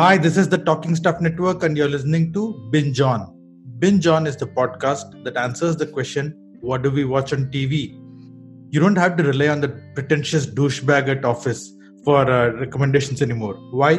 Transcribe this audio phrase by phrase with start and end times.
[0.00, 3.36] Hi, this is the Talking Stuff Network, and you're listening to Binge On.
[3.80, 8.00] Binge On is the podcast that answers the question what do we watch on TV?
[8.70, 11.70] You don't have to rely on the pretentious douchebag at office
[12.02, 13.56] for uh, recommendations anymore.
[13.72, 13.98] Why?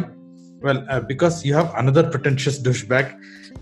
[0.64, 3.16] Well, uh, because you have another pretentious douchebag.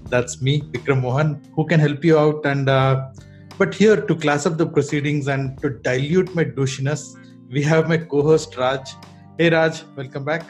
[0.08, 2.46] That's me, Vikram Mohan, who can help you out.
[2.46, 3.10] And uh,
[3.58, 7.04] but here to class up the proceedings and to dilute my douchiness,
[7.50, 8.96] we have my co-host Raj.
[9.38, 10.46] Hey Raj, welcome back.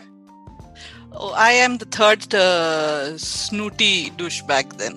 [1.11, 4.95] Oh, I am the third uh, snooty douchebag then.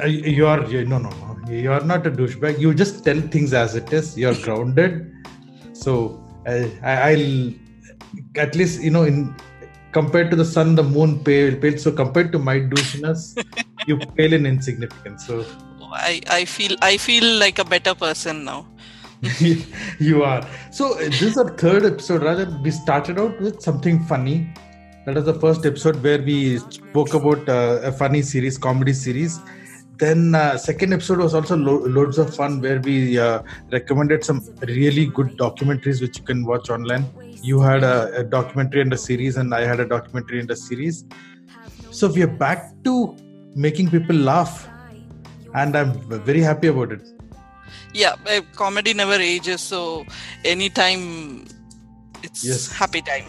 [0.00, 1.50] Uh, you are you, no no no.
[1.50, 2.60] You are not a douchebag.
[2.60, 4.16] You just tell things as it is.
[4.16, 5.12] You're grounded.
[5.72, 7.52] So uh, I, I'll
[8.36, 9.34] at least you know in
[9.92, 11.78] compared to the sun, the moon pale pale.
[11.78, 13.42] So compared to my douchiness,
[13.86, 15.26] you pale in insignificance.
[15.26, 15.44] So
[15.92, 18.66] I, I feel I feel like a better person now.
[19.98, 20.46] you are.
[20.70, 22.22] So this is our third episode.
[22.22, 24.52] Rather, we started out with something funny.
[25.06, 29.40] That was the first episode where we spoke about uh, a funny series, comedy series.
[29.96, 34.42] Then uh, second episode was also lo- loads of fun where we uh, recommended some
[34.66, 37.06] really good documentaries which you can watch online.
[37.42, 40.56] You had a, a documentary and a series, and I had a documentary and a
[40.56, 41.04] series.
[41.90, 43.16] So we are back to
[43.54, 44.68] making people laugh,
[45.54, 45.92] and I'm
[46.24, 47.02] very happy about it.
[47.94, 50.04] Yeah, uh, comedy never ages, so
[50.44, 51.46] anytime
[52.22, 52.70] it's Yes.
[52.70, 53.24] happy time.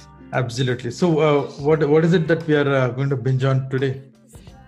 [0.32, 0.90] Absolutely.
[0.90, 4.00] So, uh, what what is it that we are uh, going to binge on today?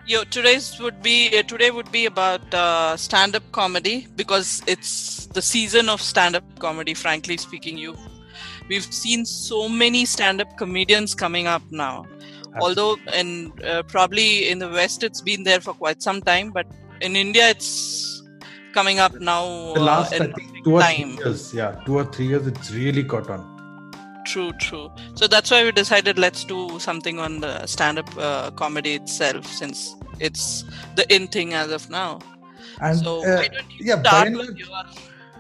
[0.07, 5.41] Yo, today's would be uh, today would be about uh, stand-up comedy because it's the
[5.41, 6.93] season of stand-up comedy.
[6.93, 7.97] Frankly speaking, you
[8.69, 12.05] we've seen so many stand-up comedians coming up now.
[12.61, 16.67] Although and uh, probably in the West it's been there for quite some time, but
[17.01, 18.23] in India it's
[18.75, 19.73] coming up now.
[19.73, 22.71] the last uh, I think two or three years, yeah, two or three years, it's
[22.71, 23.54] really caught on.
[24.35, 24.91] True, true.
[25.15, 29.95] So that's why we decided let's do something on the stand-up uh, comedy itself, since
[30.19, 30.65] it's
[30.97, 32.19] the in thing as of now.
[32.81, 34.67] And so uh, why don't you yeah, by start and with your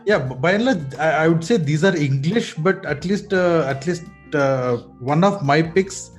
[0.06, 3.64] yeah, by and large, I, I would say these are English, but at least uh,
[3.66, 4.76] at least uh,
[5.12, 6.12] one of my picks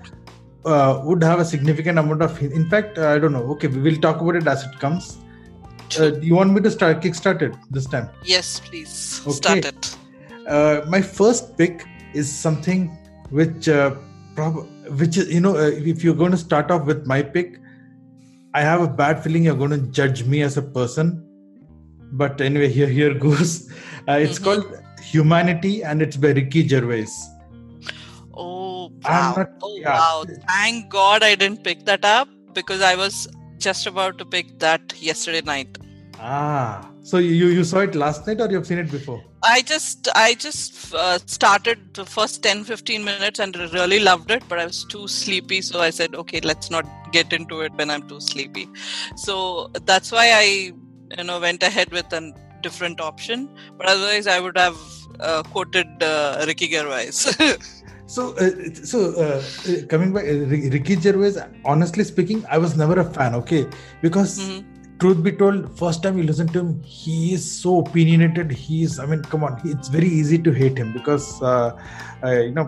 [0.65, 2.41] uh, would have a significant amount of.
[2.41, 3.45] In fact, uh, I don't know.
[3.53, 5.17] Okay, we will talk about it as it comes.
[5.97, 8.09] Uh, do you want me to start kickstart it this time?
[8.23, 9.37] yes, please Okay.
[9.37, 9.97] start it.
[10.49, 11.85] uh, my first pick
[12.21, 12.81] is something
[13.39, 13.91] which uh,
[14.35, 14.65] prob-
[15.01, 17.59] which is you know uh, if you're going to start off with my pick
[18.59, 21.13] i have a bad feeling you're going to judge me as a person
[22.23, 23.53] but anyway here here goes
[24.09, 24.43] uh, it's Mhm.
[24.49, 24.67] called
[25.13, 27.15] humanity and it's by ricky gervais
[28.37, 29.33] Oh wow!
[29.37, 29.97] not- oh yeah.
[29.97, 30.25] wow!
[30.47, 32.27] Thank God I didn't pick that up
[32.57, 33.19] because I was
[33.65, 35.77] just about to pick that yesterday night.
[36.19, 40.07] Ah so you you saw it last night or you've seen it before I just
[40.15, 44.65] I just uh, started the first 10 15 minutes and really loved it but I
[44.65, 48.19] was too sleepy so I said okay let's not get into it when I'm too
[48.19, 48.67] sleepy
[49.15, 50.45] so that's why I
[51.17, 54.77] you know went ahead with a different option but otherwise I would have
[55.19, 57.11] uh, quoted uh, Ricky Gervais
[58.07, 58.51] So, uh,
[58.83, 61.41] so uh, uh, coming back, uh, Ricky Gervais.
[61.65, 63.33] Honestly speaking, I was never a fan.
[63.33, 63.65] Okay,
[64.03, 64.74] because Mhm.
[64.99, 68.51] Truth be told, first time you listen to him, he is so opinionated.
[68.51, 68.99] He is.
[68.99, 69.59] I mean, come on.
[69.65, 71.77] It's very easy to hate him because uh,
[72.23, 72.67] uh, you know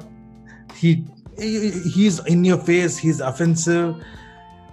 [0.75, 1.05] he
[1.37, 2.97] he- he's in your face.
[2.97, 4.03] He's offensive,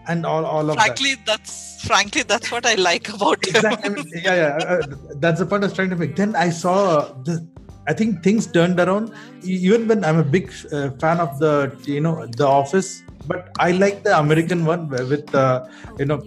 [0.09, 3.51] and all all of frankly that's frankly that's what I like about that.
[3.51, 3.91] him Exactly.
[3.91, 4.59] I mean, yeah, yeah.
[4.59, 6.17] Uh, uh, that's the point I was trying to make.
[6.17, 7.47] Then I saw the.
[7.87, 9.13] I think things turned around.
[9.43, 13.71] Even when I'm a big uh, fan of the, you know, The Office, but I
[13.73, 15.65] like the American one with, uh,
[15.99, 16.19] you know,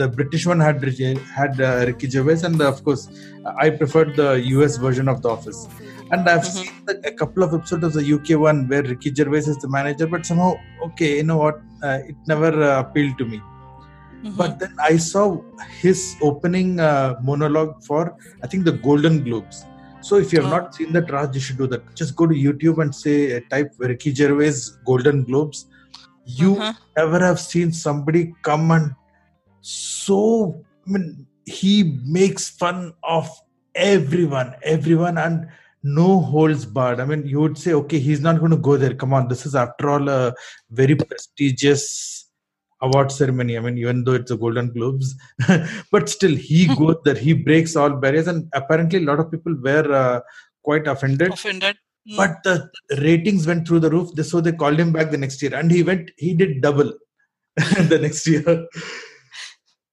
[0.00, 3.08] the, British one had Ricky- had uh, Ricky Gervais, and of course,
[3.58, 5.60] I preferred the US version of The Office.
[6.12, 6.54] And I've Mhm.
[6.58, 9.68] seen the, a couple of episodes of the UK one where Ricky Gervais is the
[9.68, 10.52] manager, but somehow,
[10.88, 13.40] okay, you know what, uh, it never uh, appealed to me
[14.24, 14.36] Mhm.
[14.40, 15.24] but then I saw
[15.82, 15.98] his
[16.28, 18.02] opening uh, monologue for
[18.42, 19.64] I think the Golden Globes.
[20.08, 20.56] So if you have Oh.
[20.56, 21.82] not seen that, Raj, you should do that.
[22.00, 24.58] Just go to YouTube and say uh, type Ricky Gervais
[24.90, 25.66] Golden Globes.
[26.26, 26.72] You Uh-huh.
[26.96, 28.94] ever have seen somebody come and
[29.60, 33.28] so I mean he makes fun of
[33.74, 35.48] everyone, everyone, and
[35.82, 36.98] no holds barred.
[36.98, 38.94] I mean, you would say, okay, he's not going to go there.
[38.94, 40.34] Come on, this is after all a
[40.70, 42.28] very prestigious
[42.80, 43.56] award ceremony.
[43.56, 45.14] I mean, even though it's a Golden Globes,
[45.92, 47.14] but still, he goes there.
[47.14, 50.20] He breaks all barriers, and apparently, a lot of people were uh,
[50.62, 51.32] quite offended.
[51.32, 51.76] offended
[52.08, 52.16] Mm.
[52.16, 52.70] But the
[53.02, 55.82] ratings went through the roof, so they called him back the next year, and he
[55.82, 56.10] went.
[56.16, 56.92] He did double
[57.56, 58.68] the next year.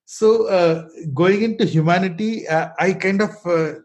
[0.06, 3.32] So uh, going into humanity, uh, I kind of.
[3.46, 3.80] Uh,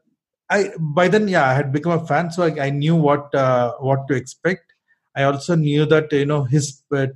[0.50, 3.74] I by then yeah I had become a fan so I, I knew what uh,
[3.80, 4.72] what to expect.
[5.14, 7.08] I also knew that you know his uh,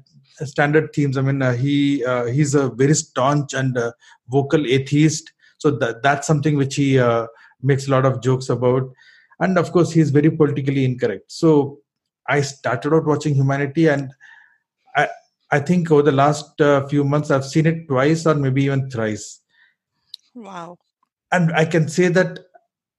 [0.45, 1.17] standard themes.
[1.17, 3.79] I mean, uh, he he's a very staunch and
[4.29, 7.01] vocal atheist, so that that's something which he
[7.63, 8.91] makes a lot of jokes about.
[9.41, 11.31] And of course, he's very politically incorrect.
[11.33, 11.79] So
[12.29, 14.11] I started out watching Humanity, and
[14.95, 15.09] I
[15.51, 18.89] I think over the last uh, few months I've seen it twice or maybe even
[18.91, 19.41] thrice.
[20.35, 20.79] Wow.
[21.31, 22.39] And I can say that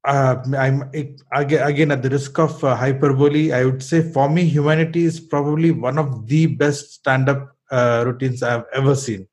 [0.06, 3.53] uh, I'm it, again at the risk of uh, hyperbole.
[3.53, 8.44] I would say for me, Humanity is probably one of the best stand-up uh, routines
[8.44, 9.27] I've ever seen.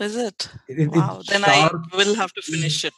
[0.00, 0.48] Is it?
[0.68, 1.22] it wow.
[1.28, 2.94] Then sharp, I will have to finish it.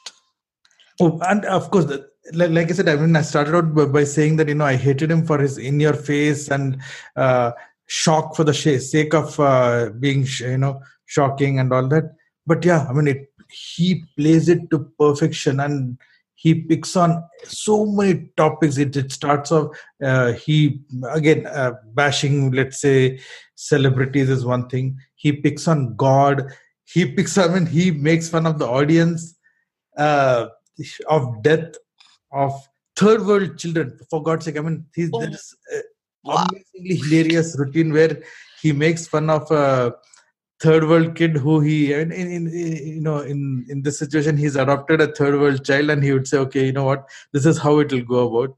[1.01, 1.87] Oh, and of course,
[2.33, 4.65] like, like I said, I mean, I started out by, by, saying that you know
[4.65, 6.81] I hated him for his in-your-face and
[7.17, 7.53] uh,
[7.87, 12.15] shock for the sake of uh, being you know shocking and all that.
[12.47, 15.99] But yeah, I mean, it he plays it to perfection and
[16.35, 18.77] he picks on so many topics.
[18.77, 23.21] It, it starts off uh, he again uh, bashing let's say
[23.55, 24.99] celebrities is one thing.
[25.15, 26.53] He picks on god.
[26.85, 29.35] He picks i mean he makes fun of the audience.
[29.97, 30.49] Uh,
[31.09, 31.75] of death
[32.33, 32.53] of
[32.97, 35.21] third world children for god's sake i mean he's oh.
[35.25, 35.81] this uh,
[36.25, 36.47] wow.
[36.51, 38.23] amazingly hilarious routine where
[38.63, 39.95] he makes fun of a
[40.61, 44.57] third world kid who he in, in, in, you know in in this situation he's
[44.57, 47.59] adopted a third world child and he would say okay you know what this is
[47.59, 48.57] how it will go about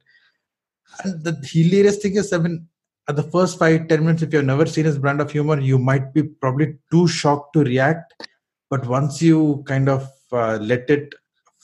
[1.02, 2.66] and the hilarious thing is i mean
[3.08, 5.78] at the first five ten minutes if you've never seen his brand of humor you
[5.78, 8.28] might be probably too shocked to react
[8.70, 11.14] but once you kind of uh, let it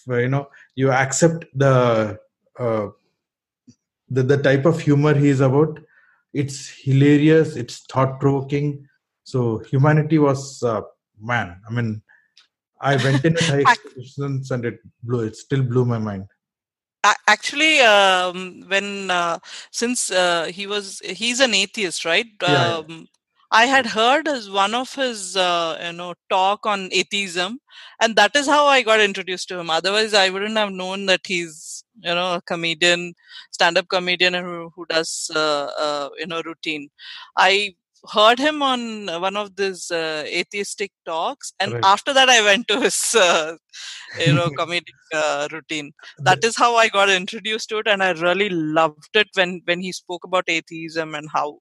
[0.09, 2.19] you know you accept the
[2.59, 2.87] uh,
[4.11, 5.81] the, the type of humor he is about
[6.33, 8.87] it's hilarious it's thought provoking
[9.25, 10.83] so humanity was uh,
[11.21, 11.61] man.
[11.69, 12.03] I mean,
[12.81, 15.23] I went in with high expectations, and it blew.
[15.23, 16.27] It still blew my mind.
[17.27, 19.39] Actually, um, when uh,
[19.71, 22.27] since uh, he was he's an atheist, right?
[22.43, 23.09] Yeah, um.
[23.55, 27.61] I had heard as one of his uh, you know talk on atheism,
[28.01, 29.71] and that is how I got introduced to him.
[29.71, 33.15] Otherwise, I wouldn't have known that he's you know a comedian,
[33.53, 36.89] stand-up comedian who, who does uh, uh, you know routine.
[37.37, 37.77] I
[38.13, 41.85] heard him on one of these uh, atheistic talks and right.
[41.85, 43.57] after that i went to his uh,
[44.27, 48.11] you know comedic uh, routine that is how i got introduced to it and i
[48.11, 51.59] really loved it when when he spoke about atheism and how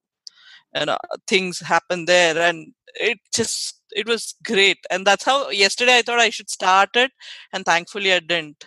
[0.76, 0.98] you know
[1.28, 6.20] things happen there and it just it was great and that's how yesterday i thought
[6.20, 7.12] i should start it
[7.54, 8.66] and thankfully i didn't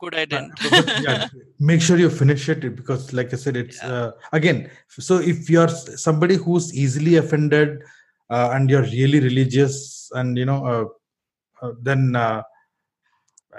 [0.00, 0.52] good I didn't.
[1.06, 1.28] yeah,
[1.60, 3.92] make sure you finish it because, like I said, it's yeah.
[3.92, 4.70] uh, again.
[4.88, 7.82] So if you're somebody who's easily offended
[8.30, 12.42] uh, and you're really religious, and you know, uh, uh then uh,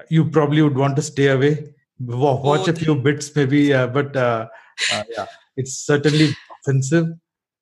[0.10, 1.74] you probably would want to stay away.
[2.00, 4.48] Watch oh, a few bits, maybe, but uh,
[4.92, 7.10] yeah, it's certainly offensive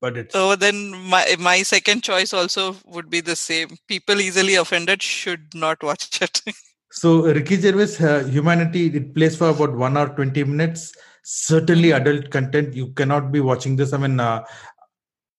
[0.00, 4.54] but it's so then my my second choice also would be the same people easily
[4.54, 6.42] offended should not watch it
[6.90, 10.92] So Ricky Gervais, uh, Humanity, it plays for about one hour twenty minutes.
[11.22, 12.74] Certainly adult content.
[12.74, 13.92] You cannot be watching this.
[13.92, 14.44] I mean, uh,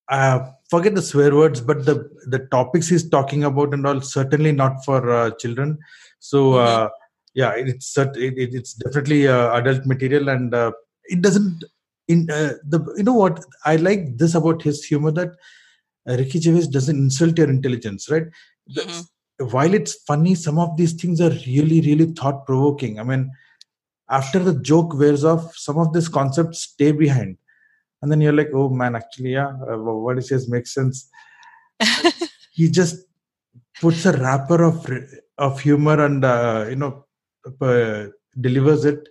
[0.08, 4.54] uh, forget the swear words, but the the topics he's talking about and all certainly
[4.54, 5.78] not for uh, children.
[6.20, 6.94] So uh, mm-hmm.
[7.34, 10.72] yeah, it's it, it's definitely uh, adult material, and uh,
[11.06, 11.66] it doesn't.
[12.12, 15.30] In uh, the you know what I like this about his humor that
[16.10, 18.28] uh, Ricky Gervais doesn't insult your intelligence, right?
[18.78, 19.02] Mm-hmm
[19.50, 23.00] while it's funny, some of these things are really, really thought provoking.
[23.00, 23.32] I mean,
[24.10, 27.38] after the joke wears off, some of these concepts stay behind.
[28.02, 31.10] And then you're like, oh man, actually, yeah, uh, what he says makes sense.
[32.52, 33.06] he just
[33.80, 34.88] puts a wrapper of
[35.38, 37.06] of humor and uh, you know
[37.62, 38.08] uh,
[38.40, 39.08] delivers it.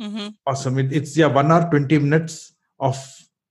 [0.00, 0.28] Mm-hmm.
[0.46, 0.78] Awesome.
[0.78, 2.96] It, it's yeah, one hour twenty minutes of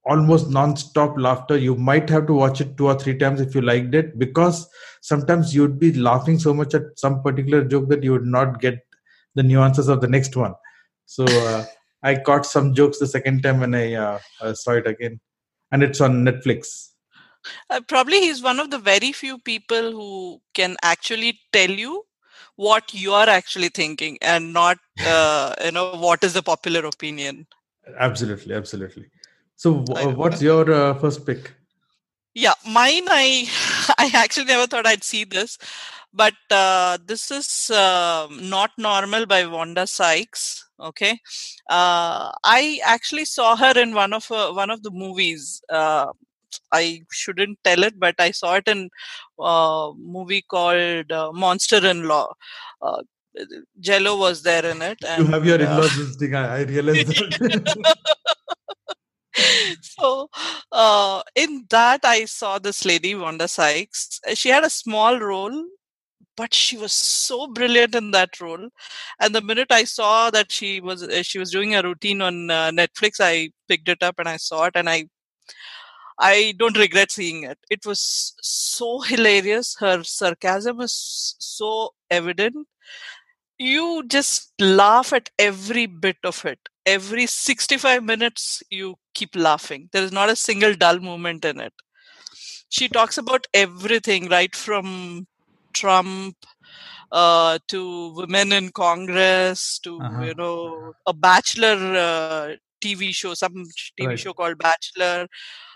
[0.05, 3.61] almost non-stop laughter you might have to watch it two or three times if you
[3.61, 4.67] liked it because
[5.01, 8.79] sometimes you'd be laughing so much at some particular joke that you would not get
[9.35, 10.53] the nuances of the next one
[11.05, 11.65] so uh,
[12.03, 15.19] i caught some jokes the second time when i uh, uh, saw it again
[15.71, 16.89] and it's on netflix
[17.69, 22.03] uh, probably he's one of the very few people who can actually tell you
[22.55, 27.45] what you are actually thinking and not uh, you know what is the popular opinion
[27.99, 29.05] absolutely absolutely
[29.55, 31.53] so, uh, what's your uh, first pick?
[32.33, 33.05] Yeah, mine.
[33.07, 33.47] I
[33.97, 35.57] I actually never thought I'd see this,
[36.13, 40.67] but uh, this is uh, not normal by Wanda Sykes.
[40.79, 41.19] Okay,
[41.69, 45.61] uh, I actually saw her in one of uh, one of the movies.
[46.71, 48.89] I shouldn't tell it, but I saw it in
[49.39, 52.33] a movie called Monster in Law.
[53.79, 54.99] J.Lo was there in it.
[55.07, 57.95] And, you have your in-laws uh, I, I realized that.
[59.81, 60.29] so
[60.71, 65.65] uh, in that i saw this lady wanda sykes she had a small role
[66.35, 68.69] but she was so brilliant in that role
[69.19, 72.51] and the minute i saw that she was uh, she was doing a routine on
[72.51, 75.03] uh, netflix i picked it up and i saw it and i
[76.23, 77.59] i don't regret seeing it.
[77.69, 79.75] It was so hilarious.
[79.79, 82.67] Her sarcasm is so evident.
[83.59, 86.59] You just laugh at every bit of it.
[86.85, 89.89] Every 65 minutes you keep laughing.
[89.93, 91.73] There is not a single dull moment in it.
[92.69, 95.27] She talks about everything right from
[95.73, 96.35] trump
[97.11, 100.27] uh, to women in congress to Uh-huh.
[100.27, 101.77] you know a bachelor
[102.07, 102.47] uh,
[102.83, 103.55] tv show some
[103.99, 104.19] tv Right.
[104.19, 105.27] show called bachelor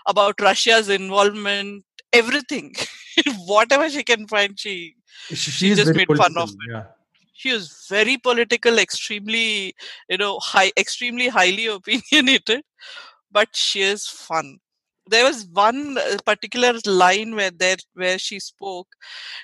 [0.06, 2.74] about russia's involvement everything
[3.54, 4.76] whatever she can find she
[5.30, 6.84] She, She just made fun of Yeah.
[7.32, 9.74] she was very political extremely
[10.08, 12.62] you know high extremely highly opinionated
[13.30, 14.58] but she is fun
[15.12, 18.88] there was one uh, particular line where there where she spoke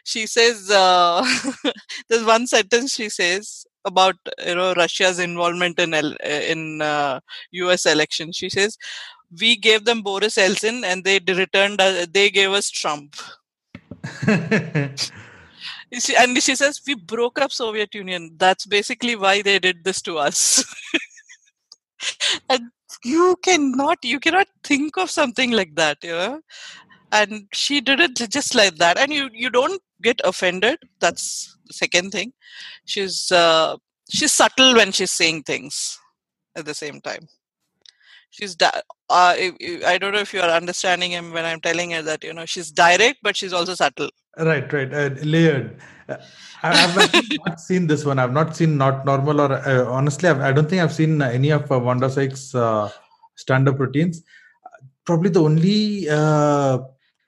[0.05, 1.25] she says uh,
[2.09, 7.21] there's one sentence she says about you know russia's involvement in in uh,
[7.53, 8.33] us election.
[8.33, 8.77] She says
[9.41, 13.17] we gave them boris yeltsin and they returned uh, they gave us trump.
[16.01, 18.35] She, and she says we broke up soviet union.
[18.37, 20.65] That's basically why they did this to us.
[22.51, 22.71] And
[23.05, 26.41] you cannot you cannot think of something like that you know?
[27.13, 28.99] And she did it just like that.
[28.99, 31.25] And you you don't get offended that's
[31.69, 32.31] the second thing
[32.93, 33.77] she's uh,
[34.17, 35.99] she's subtle when she's saying things
[36.57, 37.25] at the same time
[38.37, 38.83] she's di-
[39.19, 39.35] uh,
[39.93, 42.47] I- don't know if you are understanding him when i'm telling her that you know
[42.55, 44.93] she's direct but she's also subtle Right, right.
[44.93, 45.79] Uh, layered.
[46.09, 46.17] Uh,
[46.63, 46.97] I, I've
[47.47, 48.19] not seen this one.
[48.19, 51.51] I've not seen Not Normal, or uh, honestly, I've, I don't think I've seen any
[51.51, 52.91] of uh, Wanda Sykes' uh,
[53.37, 54.25] stand-up routines.
[55.05, 56.79] Probably the only uh,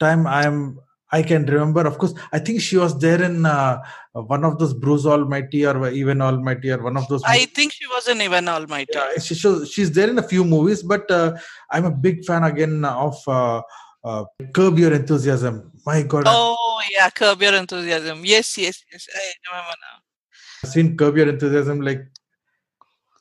[0.00, 0.80] time I'm
[1.12, 1.86] I can remember.
[1.86, 3.78] Of course, I think she was there in uh,
[4.12, 7.22] one of those Bruce Almighty or Evan Almighty or one of those.
[7.25, 10.82] i think she was an evan almighty yeah, she she's there in a few movies,
[10.82, 11.36] but uh,
[11.70, 13.62] I'm a big fan again of uh,
[14.04, 15.72] uh, Curb Your Enthusiasm.
[15.84, 19.96] My God, I've oh yeah curb your enthusiasm yes yes yes i remember now
[20.66, 22.06] seen Curb Your Enthusiasm like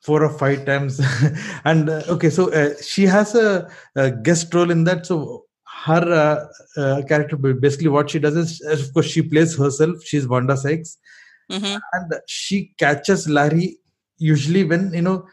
[0.02, 1.02] four or five times.
[1.66, 5.06] and uh, okay, so uh, she has a, a guest role in that.
[5.06, 5.46] So
[5.84, 10.04] her uh, uh, character, basically, what she does is, of course, she plays herself.
[10.04, 10.98] She's Wanda Sykes,
[11.50, 13.78] hmm and she catches Larry
[14.18, 15.28] usually when you know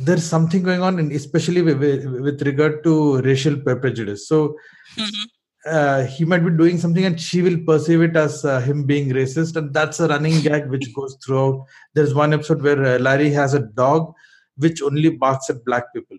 [0.00, 4.28] there's something going on, and especially with, with, regard to racial prejudice.
[4.28, 4.56] So
[4.96, 5.24] hmm
[5.66, 9.10] uh, he might be doing something and she will perceive it as uh, him being
[9.10, 9.56] racist.
[9.56, 11.66] And that's a running gag which goes throughout.
[11.94, 14.14] There's one episode where uh, larry has a dog
[14.56, 16.16] which only barks at black people.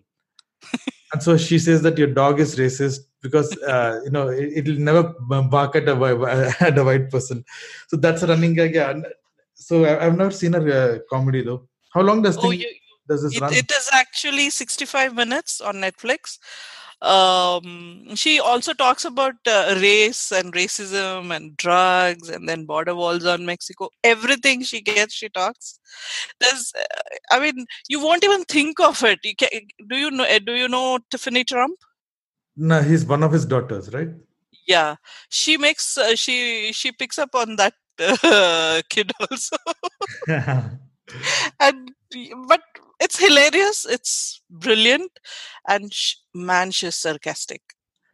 [1.12, 4.78] And so she says that your dog is racist because uh, you know it, will
[4.78, 7.44] never bark at a, at a white person.
[7.88, 8.94] So that's a running gag yeah.
[9.54, 11.68] So I, i've never seen a uh, comedy though.
[11.90, 12.74] How long does, oh thing, you,
[13.08, 13.52] does this it, run?
[13.52, 16.38] it is actually 65 minutes on netflix.
[17.02, 23.24] Um, she also talks about uh, race and racism and drugs and then border walls
[23.24, 23.88] on mexico.
[24.04, 25.78] Everything she gets she talks.
[26.40, 29.18] There's uh, i mean you won't even think of it.
[29.24, 29.48] You can,
[29.88, 31.78] do you know do you know tiffany trump
[32.68, 34.10] no he's one of his daughters right?
[34.68, 34.96] Yeah.
[35.28, 36.36] She makes uh, she
[36.72, 39.56] she picks up on that uh, kid also.
[41.66, 41.90] And
[42.50, 42.62] but
[43.00, 43.78] it's hilarious.
[43.96, 45.10] It's brilliant.
[45.66, 47.62] And sh- man she's sarcastic.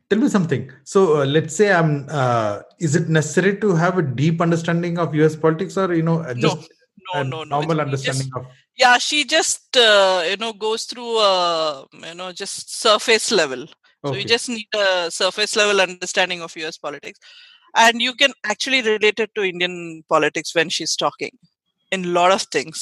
[0.09, 0.71] Tell me something.
[0.85, 5.15] So uh, let's say i'm uh, is it necessary to have a deep understanding of
[5.27, 6.71] us politics or you know uh, just
[7.13, 7.61] no a no no.
[7.61, 8.47] Normal we just- understanding of
[8.83, 13.67] yeah she just uh, you know goes through uh, you know just surface level
[14.07, 14.21] so okay.
[14.21, 17.19] you just need a surface level understanding of us politics
[17.85, 21.31] and you can actually relate it to indian politics when she's talking
[21.93, 22.79] in a lot of things.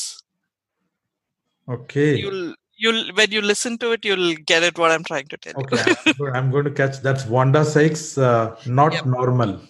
[1.69, 2.17] Okay.
[2.17, 5.55] You'll you'll when you listen to it you'll get it what i'm trying to tell
[5.63, 5.83] okay
[6.17, 9.07] you I'm, I'm going to catch that's wanda sykes uh, not Yep.
[9.07, 9.61] normal.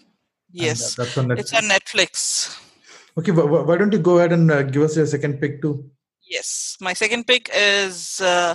[0.51, 0.95] Yes.
[0.95, 1.59] that- that's on it's Netflix.
[1.59, 2.15] on netflix.
[3.19, 5.75] Okay wh- why don't you go ahead and uh, give us your second pick too?
[6.37, 8.55] Yes my second pick is uh,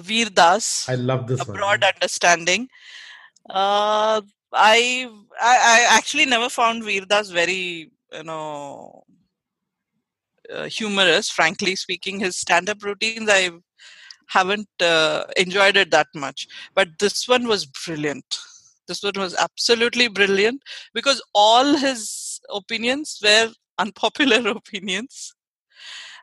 [0.00, 2.68] vir das i love this a one broad understanding.
[3.50, 4.22] Uh,
[4.52, 5.08] I,
[5.40, 9.02] I i actually never found vir das very you know
[10.50, 11.28] uh, humorous.
[11.30, 13.50] Frankly speaking his stand up routines i
[14.28, 16.46] haven't uh, enjoyed it that much.
[16.74, 18.38] But this one was brilliant.
[18.88, 20.62] This one was absolutely brilliant
[20.94, 25.34] because all his opinions were unpopular opinions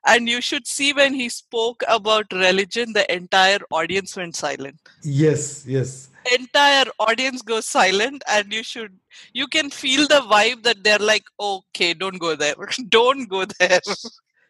[0.06, 4.80] and you should see when he spoke about religion the entire audience went silent.
[5.04, 6.10] Yes yes.
[6.38, 8.98] Entire audience goes silent and you should
[9.34, 12.56] you can feel the vibe that they're like okay don't go there.
[12.90, 13.82] Don't go there.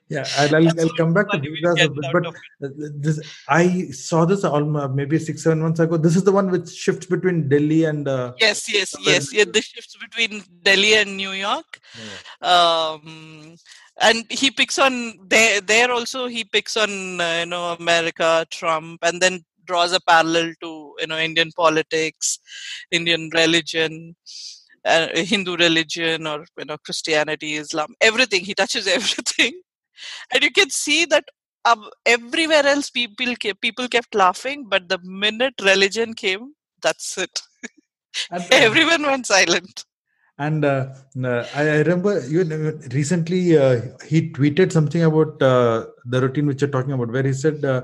[0.10, 2.26] Yeah i'll, I'll, I'll come back to this but
[3.06, 5.98] this i saw this almost maybe six seven months ago.
[5.98, 9.32] This is the one which shifts between delhi and uh, yes yes yes.
[9.32, 11.80] Yeah this shifts between delhi and new york.
[12.02, 12.50] Yeah.
[12.54, 13.56] um
[14.02, 19.00] and he picks on there there also he picks on uh, you know america trump
[19.04, 22.40] and then draws a parallel to you know indian politics
[22.92, 24.16] indian religion
[24.86, 28.44] uh, hindu religion or you know christianity islam everything.
[28.46, 29.62] He touches everything.
[30.34, 31.26] And you can see that
[31.66, 37.42] um, everywhere else people people kept laughing but the minute religion came that's it.
[38.52, 39.86] Everyone went silent
[40.40, 40.86] and uh,
[41.24, 42.44] uh, I, I, remember you
[42.94, 47.34] recently uh, he tweeted something about uh, the routine which you're talking about, where he
[47.34, 47.82] said, uh,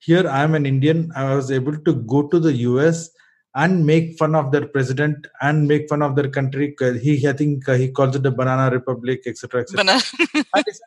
[0.00, 1.12] "Here I am an Indian.
[1.14, 3.08] I was able to go to the U.S."
[3.54, 6.74] and make fun of their president and make fun of their country.
[7.02, 10.00] He, I think, uh, he calls it the banana republic, etc., etc.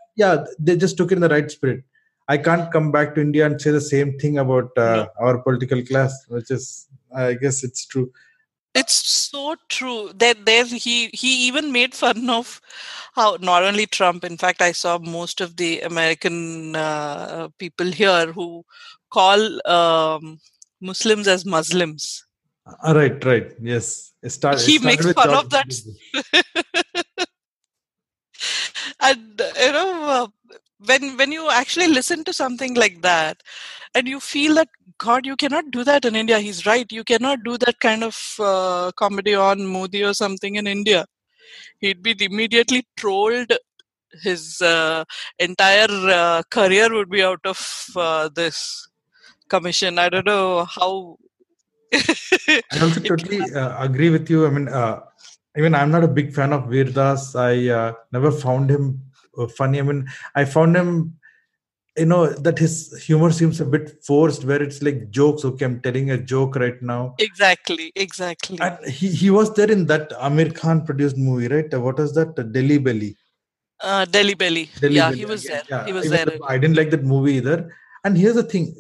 [0.16, 1.84] yeah, they just took it in the right spirit.
[2.28, 5.08] I can't come back to India and say the same thing about no.
[5.20, 8.12] our political class, which is, I guess, it's true
[8.76, 10.12] it's so true.
[10.16, 12.62] That there he he even made fun of
[13.16, 18.32] how not only trump in fact i saw most of the american uh, people here
[18.34, 18.64] who
[19.10, 20.40] call um,
[20.82, 22.24] muslims as muslims.
[22.84, 23.54] Uh, right right.
[23.62, 24.14] Yes.
[24.24, 25.68] It start, he makes fun of that.
[29.00, 30.28] And you know uh,
[30.80, 33.42] when when you actually listen to something like that
[33.94, 34.68] and you feel that
[34.98, 38.18] god you cannot do that in india he's right you cannot do that kind of
[38.40, 41.06] uh, comedy on modi or something in india.
[41.80, 43.52] He'd be immediately trolled
[44.24, 45.04] his uh,
[45.40, 48.88] entire uh, career would be out of uh, this
[49.50, 50.00] commission.
[50.00, 51.18] I don't know how
[51.94, 54.48] i also totally uh, agree with you.
[54.48, 55.02] I mean uh,
[55.58, 57.54] even i'm not a big fan of vir das i
[58.12, 59.00] never found him
[59.58, 59.80] funny.
[59.80, 61.16] I mean, I found him,
[61.98, 65.46] you know, that his humor seems a bit forced, where it's like jokes.
[65.46, 67.16] Okay, I'm telling a joke right now.
[67.20, 68.60] Exactly, exactly.
[68.62, 71.74] And he, he was there in that Aamir Khan produced movie, right?
[71.80, 72.36] What was that?
[72.52, 73.16] Delhi Belly.
[73.82, 74.70] Uh, Delhi Belly.
[74.80, 75.20] Delhi yeah, Belly.
[75.20, 75.64] he was there.
[75.70, 76.28] Yeah, he was there.
[76.48, 77.74] I didn't like that movie either.
[78.04, 78.76] And here's the thing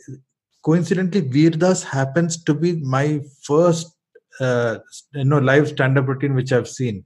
[0.65, 3.96] coincidentally, Vir Das happens to be my first
[4.41, 4.80] uh,
[5.13, 7.06] you know live stand-up routine which I've seen.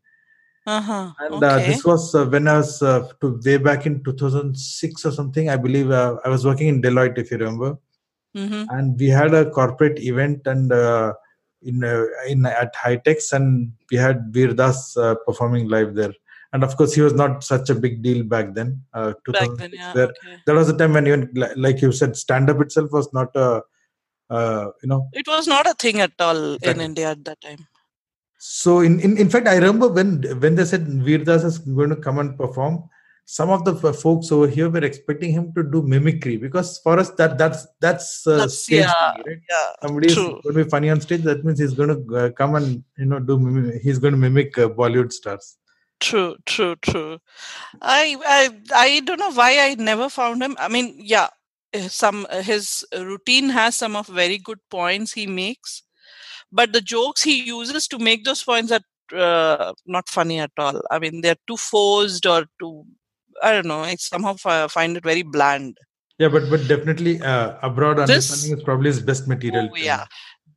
[0.68, 1.12] Uh-huh.
[1.20, 5.12] And uh, this was uh, when I was uh, to way back in 2006 or
[5.12, 5.50] something.
[5.50, 7.78] I believe uh, I was working in Deloitte, if you remember.
[8.36, 8.64] Mm-hmm.
[8.70, 11.14] And we had a corporate event and uh,
[11.62, 14.94] in uh, in at Hitex, and we had Vir Das
[15.26, 16.14] performing live there.
[16.52, 18.84] And of course, he was not such a big deal back then.
[18.94, 19.16] back
[19.58, 19.94] then, yeah.
[19.94, 20.38] There, okay.
[20.46, 23.62] That was the time when even, like you said, stand up itself was not a,
[24.32, 25.10] you know.
[25.14, 27.68] It was not a thing at all in India at that time.
[28.40, 31.90] So in, in, in fact, I remember when when they said Vir Das is going
[31.90, 32.90] to come and perform,
[33.26, 37.12] some of the folks over here were expecting him to do mimicry because for us
[37.12, 39.42] that that's that's, uh, that's stage yeah, right?
[39.48, 42.30] yeah somebody is going to be funny on stage that means he's going to uh,
[42.32, 45.58] come and you know do mimic, he's going to mimic uh, bollywood stars.
[46.00, 47.20] True true true.
[47.82, 50.56] I, I i don't know why i never found him.
[50.58, 51.28] I mean yeah
[51.74, 55.84] eh, some his routine has some of very good points he makes
[56.52, 58.82] but the jokes he uses to make those points are
[59.16, 60.82] uh, not funny at all.
[60.92, 62.86] I mean, they're too forced or too.
[63.42, 63.82] I don't know.
[63.82, 64.34] I somehow
[64.68, 65.78] find it very bland.
[66.18, 69.70] Yeah, but but definitely uh, abroad this, understanding is probably his best material.
[69.72, 70.06] Oh, yeah,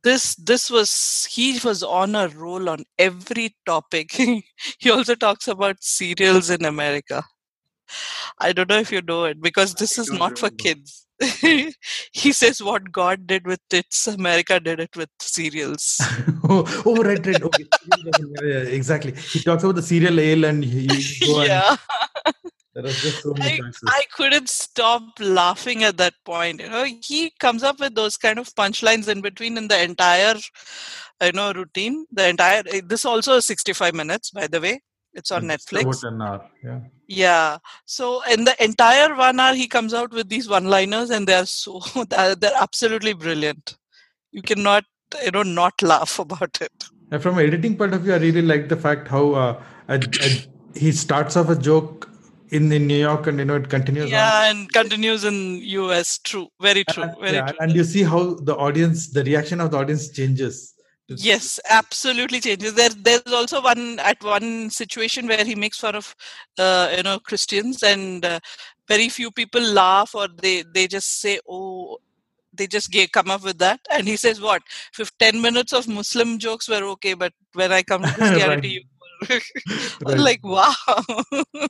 [0.02, 4.12] this this was he was on a roll on every topic.
[4.78, 7.22] he also talks about cereals in America.
[8.38, 11.06] I don't know if you know it because this is not for kids.
[12.12, 16.00] he says what God did with its, America did it with cereals.
[16.48, 17.42] oh, oh, right, right.
[17.42, 17.66] Okay.
[18.42, 19.12] yeah, exactly.
[19.12, 21.76] He talks about the cereal ale and he, he yeah.
[22.74, 26.60] There was just so many I, I couldn't stop laughing at that point.
[26.60, 30.36] You know, he comes up with those kind of punchlines in between in the entire,
[31.22, 32.06] you know, routine.
[32.10, 34.80] The entire this also is 65 minutes, by the way.
[35.14, 36.04] It's on it's Netflix.
[36.04, 36.48] An hour.
[36.64, 36.80] Yeah.
[37.06, 37.58] Yeah.
[37.84, 41.80] So in the entire one hour, he comes out with these one-liners, and they're so
[42.08, 43.76] they're, absolutely brilliant.
[44.30, 44.84] You cannot
[45.22, 46.72] you know not laugh about it.
[47.10, 49.96] And from an editing point of view, I really like the fact how uh, a,
[49.96, 52.08] a, he starts off a joke
[52.48, 54.10] in, in New York and you know it continues.
[54.10, 54.56] Yeah, on.
[54.56, 56.18] and continues in US.
[56.18, 57.04] True, very true.
[57.20, 57.56] Very yeah, true.
[57.60, 60.72] And you see how the audience, the reaction of the audience changes
[61.18, 61.60] yes.
[61.68, 66.14] Absolutely changes there there's also one at one situation where he makes fun of
[66.58, 68.38] uh, you know christians and uh,
[68.88, 71.98] very few people laugh or they they just say oh
[72.54, 73.80] they just gave, come up with that.
[73.90, 74.62] And he says what?
[74.98, 78.86] If 10 minutes of muslim jokes were okay but when i come to christianity
[79.30, 79.42] right.
[80.06, 80.18] right.
[80.18, 80.74] like wow.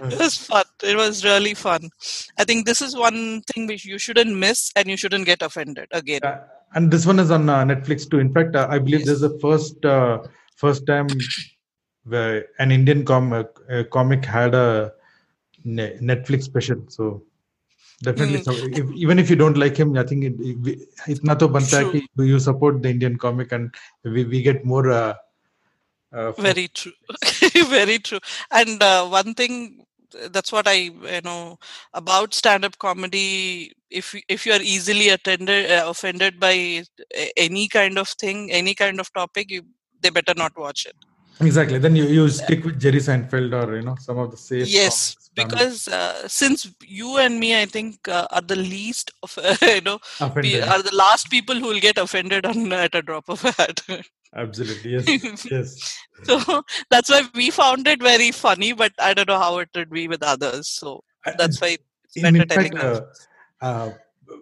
[0.00, 0.64] It was fun.
[0.82, 1.90] It was really fun.
[2.38, 5.86] I think this is one thing which you shouldn't miss and you shouldn't get offended
[5.92, 6.20] again.
[6.24, 6.40] Uh,
[6.74, 8.18] and this one is on uh, netflix too.
[8.18, 9.08] In fact uh, i believe yes.
[9.08, 10.18] this is the first uh,
[10.56, 11.08] first time
[12.04, 14.92] where an indian com- uh, comic had a
[15.64, 16.84] netflix special.
[16.88, 17.22] So
[18.02, 18.44] definitely mm.
[18.44, 21.82] so if, even if you don't like him i think it, it, itna to banta
[21.82, 23.52] hai you support the indian comic?
[23.52, 25.14] And we, we get more uh,
[26.12, 26.92] uh, very true.
[27.68, 28.20] Very true.
[28.50, 29.86] And uh, one thing
[30.30, 31.58] that's what i you know
[31.94, 36.82] about stand up comedy if if you are easily attended uh, offended by
[37.36, 39.62] any kind of thing any kind of topic you
[40.02, 40.96] they better not watch it.
[41.40, 41.78] Exactly.
[41.78, 45.16] Then you, you stick with jerry seinfeld or you know some of the safe yes
[45.34, 49.80] because uh, since you and me i think uh, are the least of uh, you
[49.80, 53.52] know are the last people who will get offended on at a drop of a
[53.52, 53.80] hat
[54.36, 59.38] absolutely yes yes so that's why we found it very funny but i don't know
[59.38, 61.02] how it would be with others so
[61.36, 63.00] that's why it's better telling fact, uh,
[63.60, 63.90] uh,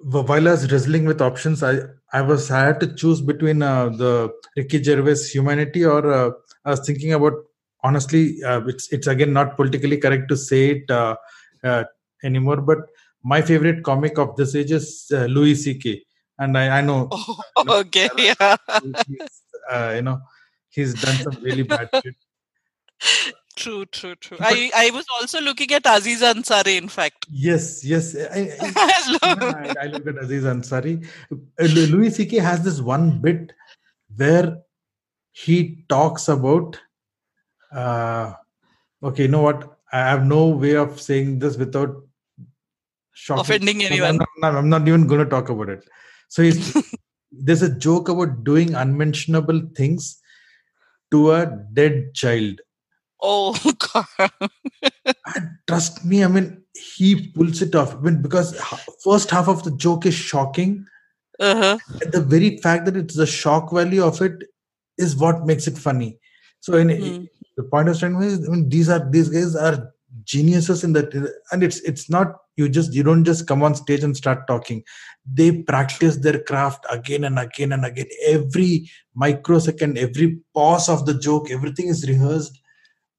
[0.03, 1.79] while i was wrestling with options i
[2.13, 6.03] i was i had to choose between uh, the ricky gervais humanity or
[6.65, 7.35] i was thinking about
[7.83, 11.17] honestly, uh, it's it's again not politically correct to say it uh,
[11.65, 11.85] uh,
[12.23, 12.61] anymore.
[12.61, 12.79] But
[13.23, 16.03] my favorite comic of this age is uh, Louis C.K.
[16.39, 17.41] And I, I know, oh,
[17.81, 18.57] okay, yeah,
[19.71, 20.21] uh, you know,
[20.69, 22.17] he's done some really bad shit.
[23.57, 24.39] True, true, true.
[24.39, 27.27] But, I, I was also looking at Aziz Ansari, in fact.
[27.31, 28.17] Yes, yes.
[28.17, 28.69] I, I,
[29.23, 31.07] I, I look at Aziz Ansari.
[31.31, 32.39] Uh, Louis C.K.
[32.39, 33.53] has this one bit
[34.17, 34.59] where
[35.33, 36.79] he talks about
[37.73, 38.33] uh,
[39.03, 39.79] okay, you know what?
[39.93, 42.05] I have no way of saying this without
[43.13, 43.41] shocking.
[43.41, 44.21] offending anyone.
[44.21, 45.89] I'm not, I'm not even going to talk about it.
[46.29, 46.43] So
[47.33, 50.21] there's a joke about doing unmentionable things
[51.11, 52.61] to a dead child.
[53.23, 53.55] Oh
[53.93, 54.41] God!
[55.67, 57.95] trust me, I mean, he pulls it off.
[57.95, 58.59] I mean, because
[59.05, 60.87] first half of the joke is shocking.
[61.39, 61.79] Uh-huh.
[62.13, 64.45] the very fact that it's the shock value of it
[64.99, 66.19] is what makes it funny.
[66.61, 67.29] So in, mm
[67.61, 69.93] the point of standing is I mean, these are these guys are
[70.25, 71.13] geniuses in that
[71.53, 74.83] and it's it's not you just you don't just come on stage and start talking.
[75.41, 78.07] They practice their craft again and again and again.
[78.27, 82.59] Every microsecond every pause of the joke everything is rehearsed.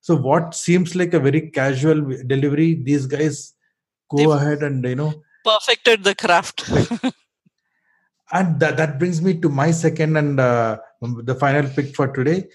[0.02, 2.02] So what seems like a very casual
[2.34, 3.54] delivery these guys
[4.10, 6.70] go They've ahead and you know perfected the craft.
[8.34, 12.46] And that, that brings me to my second and uh, the final pick for today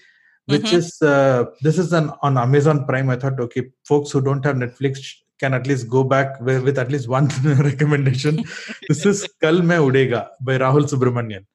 [0.47, 0.77] which mm-hmm.
[0.77, 3.09] is uh, this is an on Amazon Prime.
[3.09, 4.99] I thought, okay, folks who don't have Netflix
[5.39, 8.43] can at least go back with, with at least one recommendation.
[8.87, 11.45] this is Kal Main Udega by Rahul Subramanian.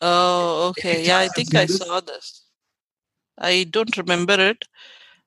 [0.00, 1.04] Oh, okay.
[1.04, 2.42] Yeah, I think I saw this.
[3.38, 4.64] I don't remember it.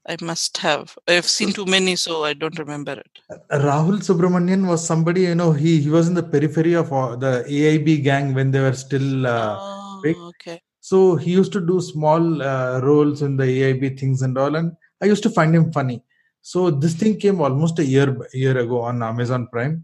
[0.07, 0.95] I must have.
[1.07, 3.09] I've seen too many, so I don't remember it.
[3.51, 7.43] Rahul Subramanian was somebody, you know, he, he was in the periphery of uh, the
[7.47, 10.15] AIB gang when they were still uh, oh, big.
[10.15, 10.61] Okay.
[10.79, 14.73] So he used to do small uh, roles in the AIB things and all, and
[15.01, 16.03] I used to find him funny.
[16.51, 19.83] So this thing came almost a year year ago on Amazon Prime,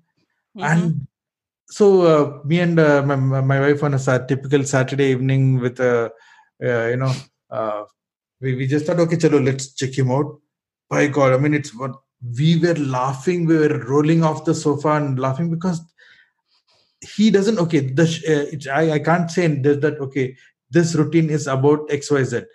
[0.56, 0.64] mm-hmm.
[0.72, 1.08] and
[1.78, 6.12] so uh, me and uh, my, my wife on a typical Saturday evening with a
[6.64, 7.12] uh, you know
[7.50, 7.86] uh,
[8.42, 10.40] we, we just thought okay chalo let's check him out.
[10.88, 11.96] By God, I mean it's what
[12.38, 15.82] we were laughing, we were rolling off the sofa and laughing because
[17.02, 20.38] he doesn't okay the uh, I, I can't say that okay
[20.70, 22.46] this routine is about xyz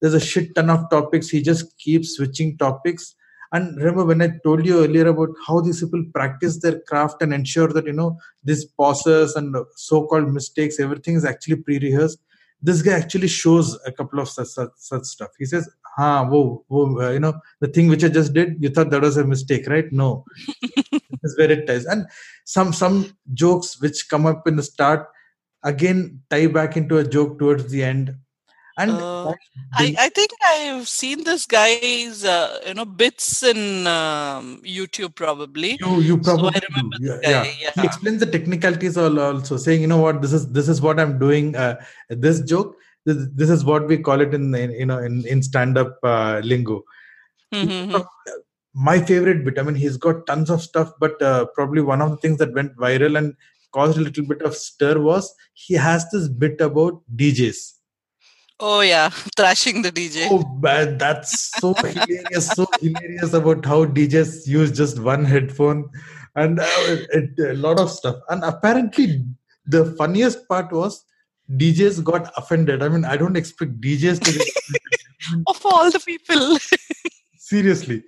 [0.00, 3.14] there's a shit ton of topics he just keeps switching topics
[3.52, 7.34] and remember when i told you earlier about how these people practice their craft and
[7.34, 12.18] ensure that you know these pauses and so-called mistakes everything is actually pre-rehearsed
[12.62, 15.30] this guy actually shows a couple of such, such, such stuff.
[15.38, 18.68] He says ha whoa, whoa uh, you know the thing which i just did you
[18.68, 19.90] thought that was a mistake right?
[19.92, 20.24] No.
[21.22, 21.84] This is where it ties.
[21.84, 22.06] And
[22.46, 25.06] some some jokes which come up in the start
[25.62, 28.14] again tie back into a joke towards the end
[28.80, 29.34] and uh,
[29.74, 35.78] I, I think I've seen this guy's uh, you know bits in um, YouTube probably.
[35.80, 37.52] You you probably so I remember yeah, yeah.
[37.62, 40.98] yeah, He explains the technicalities also, saying you know what this is this is what
[40.98, 41.56] I'm doing.
[41.56, 41.76] Uh,
[42.08, 45.42] this joke this, this is what we call it in, in you know in in
[45.42, 46.84] stand up uh, lingo.
[47.52, 48.00] Mm-hmm.
[48.72, 49.58] My favorite bit.
[49.58, 52.52] I mean, he's got tons of stuff, but uh, probably one of the things that
[52.54, 53.34] went viral and
[53.72, 57.79] caused a little bit of stir was he has this bit about DJs.
[58.60, 60.28] Oh yeah, thrashing the DJ.
[60.30, 62.48] Oh man, that's so hilarious!
[62.48, 65.88] So hilarious about how DJs use just one headphone,
[66.36, 68.16] and uh, it, a lot of stuff.
[68.28, 69.24] And apparently,
[69.66, 71.04] the funniest part was
[71.56, 72.82] DJs got offended.
[72.82, 74.32] I mean, I don't expect DJs to.
[74.32, 76.58] Get of all the people.
[77.38, 78.04] Seriously,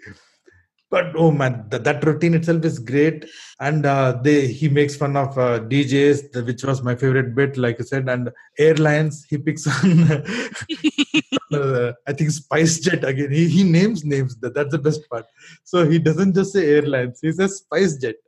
[0.92, 3.24] but oh man, that, that routine itself is great,
[3.60, 7.56] and uh, they he makes fun of uh, DJs, the, which was my favorite bit,
[7.56, 9.24] like I said, and airlines.
[9.30, 10.02] He picks on,
[11.60, 13.32] uh, I think SpiceJet again.
[13.32, 14.36] He he names names.
[14.42, 15.24] That, that's the best part.
[15.64, 17.20] So he doesn't just say airlines.
[17.22, 18.20] He says SpiceJet.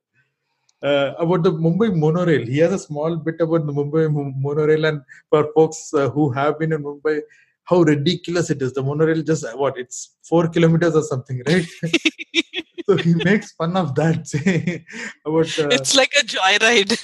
[0.83, 2.47] Uh, about the Mumbai monorail.
[2.47, 6.31] He has a small bit about the Mumbai mo- monorail, and for folks uh, who
[6.33, 7.21] have been in Mumbai,
[7.66, 8.74] how ridiculous it is.
[8.74, 11.68] The monorail just what it's four kilometers or something, right?
[12.90, 14.28] so he makes fun of that.
[14.28, 14.86] say,
[15.26, 16.98] about uh, it's like a joyride.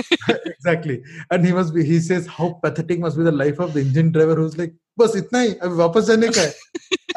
[0.45, 1.83] exactly, and he must be.
[1.85, 5.15] He says how pathetic must be the life of the engine driver who's like, बस
[5.15, 6.53] इतना ही अभी वापस जाने का है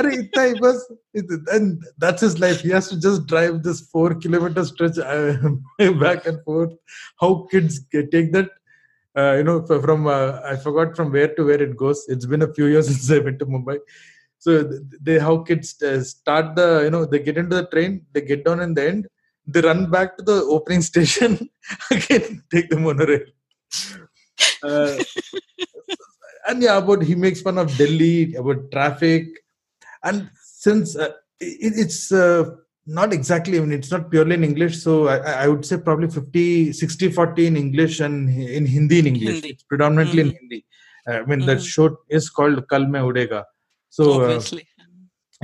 [0.00, 3.80] अरे इतना ही बस It- and that's his life he has to just drive this
[3.92, 6.72] four kilometer stretch uh, back and forth
[7.20, 8.50] how kids get, take that
[9.15, 12.06] uh, you know from uh, i forgot from where to where it goes.
[12.08, 13.80] It's been a few years since i went to mumbai.
[14.39, 14.52] So
[15.02, 18.43] they how kids uh, start the you know they get into the train they get
[18.45, 19.08] down in the end
[19.45, 21.49] they run back to the opening station
[21.91, 23.26] again take the monorail.
[24.63, 24.97] Uh,
[26.47, 29.28] and yeah about he makes fun of delhi about traffic.
[30.04, 32.43] And since uh, it, it's uh,
[32.85, 36.09] not exactly i mean it's not purely in english so i, I would say probably
[36.09, 39.49] 50 60 40 in english and in hindi in english Hindi.
[39.53, 40.37] it's predominantly in Mhm.
[40.41, 40.59] hindi
[41.07, 41.65] uh, i mean the Mhm.
[41.73, 43.41] show is called kal main udega
[43.89, 44.63] so uh, Obviously.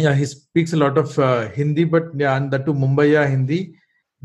[0.06, 3.60] yeah he speaks a lot of uh, hindi but yeah and that to mumbaiya hindi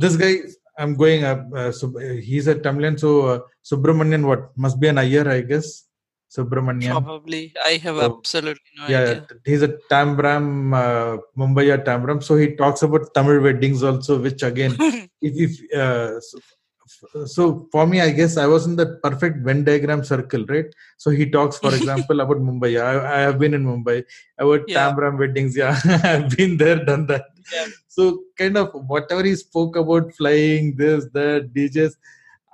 [0.03, 0.35] this guy
[0.83, 1.85] i'm going up uh, so
[2.29, 3.39] he's a tamilian so uh,
[3.71, 5.69] subramanian what must be an iyer i guess
[6.37, 7.43] subramanian Probably.
[7.71, 9.39] I have So, absolutely no yeah idea.
[9.49, 10.47] he's a tambram
[10.83, 14.73] uh, mumbaiya tambram so he talks about tamil weddings also which again
[15.29, 16.37] if, if uh, so,
[17.35, 17.43] so
[17.73, 20.69] for me i guess i was in the perfect venn diagram circle right
[21.03, 23.97] so he talks for example about mumbai i, I have been in mumbai
[24.45, 24.77] about Yeah.
[24.79, 25.77] tambram weddings yeah
[26.11, 27.69] i've been there done that Yeah.
[27.95, 28.03] so
[28.41, 31.95] kind of whatever he spoke about flying this that djs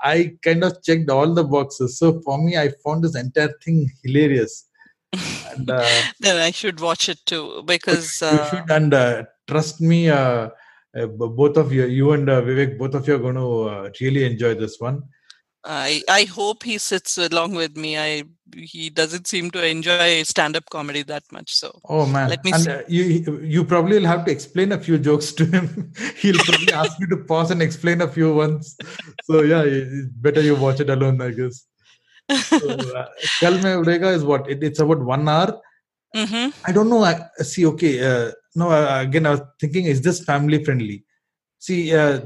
[0.03, 1.99] i kind of checked all the boxes.
[1.99, 4.67] So for me i found this entire thing hilarious.
[5.13, 5.85] And uh,
[6.21, 10.51] then I should watch it too because you uh, should and uh, trust me uh,
[10.97, 13.91] uh, both of you you and uh, vivek both of you are going to uh,
[14.01, 15.03] really enjoy this one.
[15.65, 17.99] I I hope he sits along with me.
[17.99, 21.55] I he doesn't seem to enjoy stand-up comedy that much.
[21.55, 22.95] So oh man Let me and see.
[22.97, 26.99] you you probably will have to explain a few jokes to him he'll probably ask
[27.01, 28.77] you to pause and explain a few ones
[29.23, 31.67] so yeah it's better you watch it alone i guess
[32.31, 33.07] so, uh,
[33.41, 35.61] Kal Main Udega is what it, it's about one hour
[36.15, 37.05] hmm I don't know.
[37.05, 37.95] I, see, okay.
[38.05, 41.05] Uh, no, uh, again, I was thinking, is this family friendly?
[41.59, 42.21] See, uh,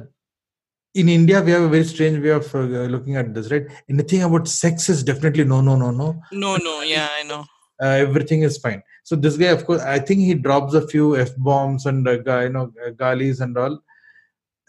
[0.94, 3.66] in India, we have a very strange way of uh, looking at this, right?
[3.88, 6.22] Anything about sex is definitely no, no, no, no.
[6.30, 7.44] no, no, yeah, I know.
[7.82, 8.80] Uh, everything is fine.
[9.02, 12.40] So this guy, of course, I think he drops a few f bombs and uh,
[12.40, 13.82] you know uh, galis and all.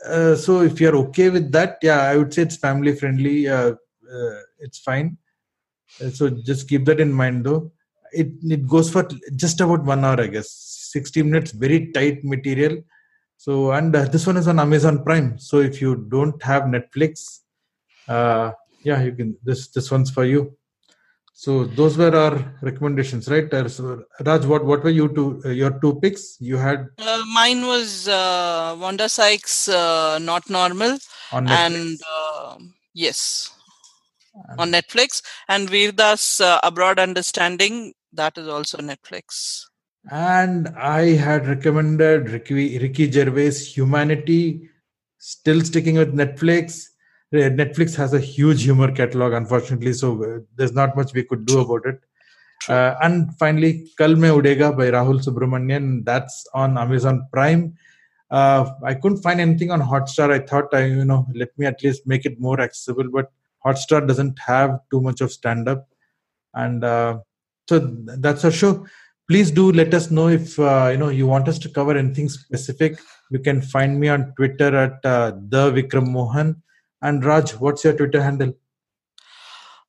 [0.06, 3.48] Uh, so if you're okay with that, yeah, I would say it's family friendly.
[3.48, 3.74] Uh,
[4.12, 5.18] uh, it's fine.
[6.04, 7.72] Uh, so just keep that in mind, though.
[8.12, 10.50] It it goes for just about one hour, I guess.
[10.50, 12.84] Sixty minutes, very tight material.
[13.38, 15.38] So and uh, this one is on Amazon Prime.
[15.40, 17.42] So if you don't have Netflix,
[18.08, 18.52] uh,
[18.84, 19.38] yeah, you can.
[19.44, 20.58] This this one's for you.
[21.34, 23.54] So those were our recommendations, right?
[23.54, 26.38] Uh, so Raj, what what were you two uh, your two picks?
[26.40, 30.98] You had Uh, mine was uh, Wanda Sykes, uh, Not Normal,
[31.34, 31.66] on Netflix.
[31.66, 32.58] and uh,
[32.94, 33.52] yes,
[34.58, 37.94] on Netflix, and Vir Das uh, Abroad Understanding.
[38.14, 39.66] That is also Netflix.
[40.12, 44.70] And I had recommended Ricky, Ricky Gervais Humanity,
[45.18, 46.90] still sticking with Netflix.
[47.34, 51.46] Uh, Netflix has a huge humor catalog, unfortunately, so uh, there's not much we could
[51.46, 52.00] do about it.
[52.70, 56.06] Uh, and finally, Kal Main Udega by Rahul Subramanian.
[56.06, 57.76] That's on Amazon Prime.
[58.30, 60.32] Uh, I couldn't find anything on Hotstar.
[60.32, 63.10] I thought, I you know, let me at least make it more accessible.
[63.12, 63.32] But
[63.66, 65.88] Hotstar doesn't have too much of stand-up,
[66.54, 67.20] and uh,
[67.68, 68.86] so that's our show
[69.28, 72.30] please do let us know if uh, you know you want us to cover anything
[72.30, 73.00] specific
[73.32, 76.56] you can find me on twitter at uh, the vikram mohan
[77.02, 78.54] and raj what's your twitter handle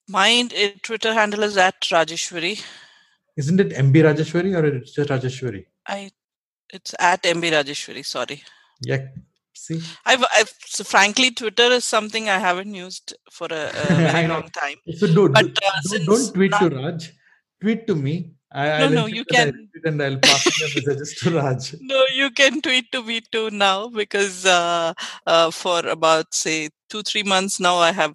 [0.09, 2.63] Mine uh, Twitter handle is at Rajeshwari.
[3.37, 6.11] isn't it mb rajeshwari or it's just rajeshwari I
[6.77, 8.05] it's at MB Rajeshwari.
[8.05, 8.43] Sorry.
[8.83, 9.03] yeah
[9.55, 14.49] see I've, I've so frankly Twitter is something I haven't used for a very long
[14.63, 14.79] time.
[14.97, 17.13] so do, But do, uh, don't, don't tweet Ra- to raj
[17.61, 18.15] tweet to me
[18.61, 21.65] I, No, no, you can- and I'll pass the messages to Raj.
[21.93, 24.95] No, you can tweet to me too now because uh,
[25.33, 28.15] uh, for about say two three months now I have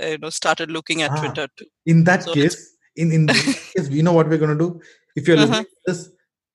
[0.00, 1.20] uh, you know started looking at Ah.
[1.20, 1.66] Twitter too.
[1.94, 2.56] In that So case,
[3.02, 4.70] in, in case, we know what we're going to do.
[5.16, 5.62] If you're Uh-huh.
[5.64, 6.00] listening this,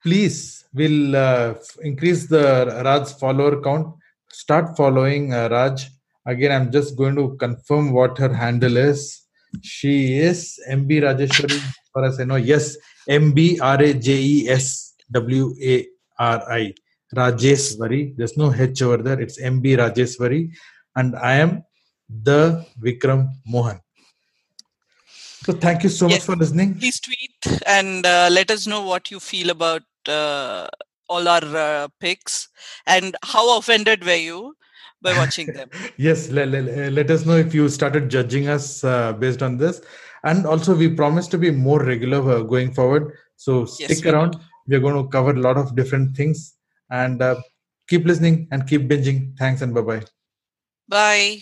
[0.05, 0.37] please,
[0.73, 2.45] we'll uh, f- increase the
[2.87, 3.87] Raj's follower count.
[4.31, 5.87] Start following uh, Raj.
[6.25, 9.01] Again, I'm just going to confirm what her handle is.
[9.61, 12.35] She is MB Rajeshwari, as far as I know.
[12.53, 15.87] Yes, MB R A J E S W A
[16.19, 16.73] R I.
[17.15, 18.15] Rajeswari.
[18.15, 19.19] There's no H over there.
[19.19, 20.51] It's MB Rajeswari.
[20.95, 21.63] And I am
[22.07, 23.81] the Vikram Mohan.
[25.43, 26.75] So thank you so much for listening.
[26.75, 30.67] Please tweet and uh, let us know what you feel about uh,
[31.07, 32.49] all our uh, picks
[32.85, 34.55] and how offended were you
[35.01, 35.69] by watching them.
[35.97, 39.81] Yes, let, let, let us know if you started judging us uh, based on this.
[40.23, 43.13] And also, we promise to be more regular uh, going forward.
[43.35, 44.37] So Yes, stick we around.
[44.67, 46.55] We're going to cover a lot of different things.
[46.89, 47.41] And uh,
[47.87, 49.37] keep listening and keep binging.
[49.37, 50.03] Thanks and bye bye.
[50.87, 51.41] Bye.